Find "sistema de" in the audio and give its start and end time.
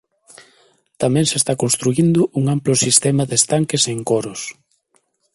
2.85-3.35